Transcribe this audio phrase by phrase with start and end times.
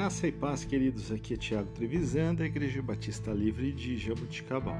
[0.00, 1.12] Graça e paz, queridos.
[1.12, 4.78] Aqui é Tiago Trevisan, da Igreja Batista Livre de Jabuticabal.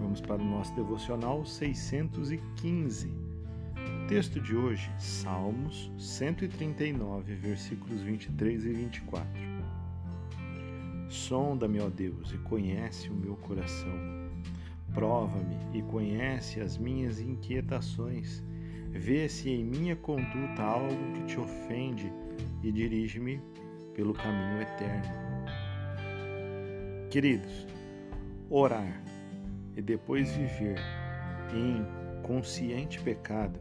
[0.00, 3.06] Vamos para o nosso devocional 615.
[3.06, 9.30] O texto de hoje, Salmos 139, versículos 23 e 24.
[11.10, 13.92] Sonda-me, ó Deus, e conhece o meu coração.
[14.94, 18.42] Prova-me e conhece as minhas inquietações.
[18.90, 22.10] Vê se em minha conduta há algo que te ofende
[22.62, 23.38] e dirige-me
[24.00, 25.12] pelo caminho eterno.
[27.10, 27.66] Queridos,
[28.48, 28.98] orar
[29.76, 30.78] e depois viver
[31.52, 31.84] em
[32.22, 33.60] consciente pecado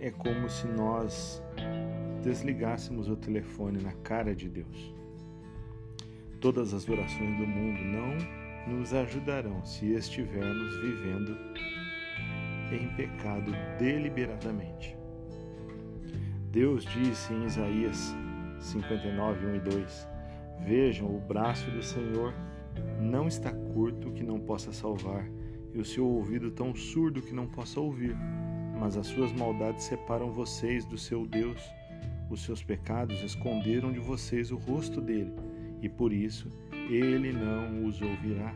[0.00, 1.42] é como se nós
[2.22, 4.94] desligássemos o telefone na cara de Deus.
[6.40, 11.36] Todas as orações do mundo não nos ajudarão se estivermos vivendo
[12.72, 14.96] em pecado deliberadamente.
[16.50, 18.14] Deus disse em Isaías
[18.62, 20.08] 59, 1 e 2:
[20.64, 22.32] Vejam, o braço do Senhor
[23.00, 25.28] não está curto que não possa salvar,
[25.74, 28.16] e o seu ouvido tão surdo que não possa ouvir.
[28.78, 31.62] Mas as suas maldades separam vocês do seu Deus.
[32.30, 35.32] Os seus pecados esconderam de vocês o rosto dele,
[35.80, 36.48] e por isso
[36.88, 38.54] ele não os ouvirá.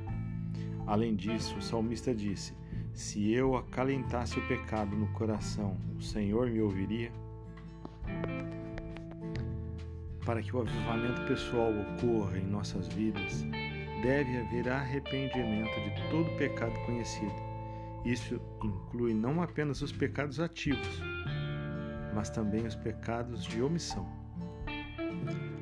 [0.87, 2.55] Além disso, o salmista disse:
[2.95, 7.13] Se eu acalentasse o pecado no coração, o Senhor me ouviria?
[10.27, 13.47] Para que o avivamento pessoal ocorra em nossas vidas,
[14.03, 17.33] deve haver arrependimento de todo pecado conhecido.
[18.05, 21.01] Isso inclui não apenas os pecados ativos,
[22.13, 24.05] mas também os pecados de omissão.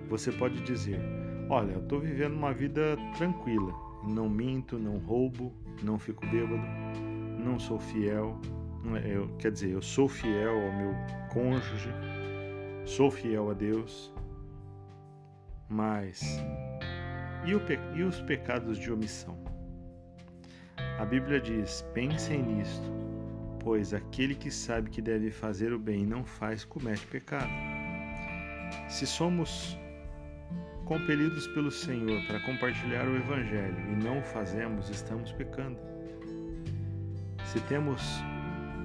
[0.09, 0.99] Você pode dizer:
[1.51, 3.73] Olha, eu estou vivendo uma vida tranquila,
[4.09, 6.67] não minto, não roubo, não fico bêbado,
[7.39, 8.41] não sou fiel,
[9.05, 10.95] eu, quer dizer, eu sou fiel ao meu
[11.33, 11.91] cônjuge,
[12.85, 14.13] sou fiel a Deus,
[15.75, 16.23] mas
[17.45, 17.61] e, o,
[17.97, 19.37] e os pecados de omissão?
[21.01, 22.89] A Bíblia diz: pensem nisto,
[23.59, 27.51] pois aquele que sabe que deve fazer o bem e não faz, comete pecado.
[28.89, 29.77] Se somos
[30.85, 35.79] compelidos pelo Senhor para compartilhar o Evangelho e não o fazemos, estamos pecando.
[37.47, 38.01] Se temos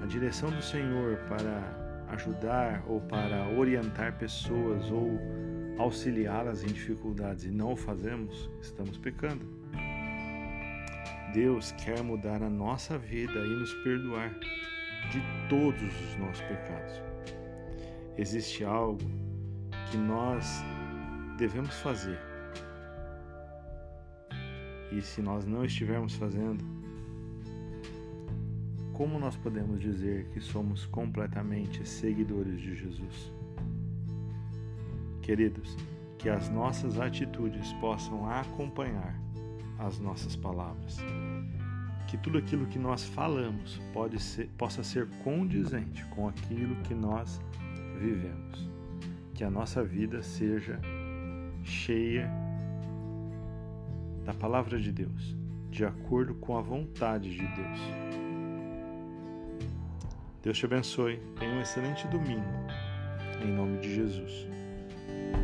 [0.02, 5.20] a direção do Senhor para ajudar ou para orientar pessoas ou
[5.78, 9.46] auxiliá-las em dificuldades e não o fazemos, estamos pecando.
[11.32, 14.30] Deus quer mudar a nossa vida e nos perdoar
[15.10, 17.00] de todos os nossos pecados.
[18.18, 19.00] Existe algo
[19.90, 20.62] que nós
[21.38, 22.18] devemos fazer.
[24.92, 26.64] E se nós não estivermos fazendo,
[28.92, 33.32] como nós podemos dizer que somos completamente seguidores de Jesus?
[35.30, 35.76] Queridos,
[36.18, 39.14] que as nossas atitudes possam acompanhar
[39.78, 40.98] as nossas palavras.
[42.08, 43.80] Que tudo aquilo que nós falamos
[44.18, 47.40] ser, possa ser condizente com aquilo que nós
[48.00, 48.68] vivemos.
[49.32, 50.80] Que a nossa vida seja
[51.62, 52.28] cheia
[54.24, 55.36] da palavra de Deus,
[55.70, 57.80] de acordo com a vontade de Deus.
[60.42, 61.20] Deus te abençoe.
[61.38, 62.66] Tenha um excelente domingo.
[63.40, 64.50] Em nome de Jesus.
[65.10, 65.39] Bye.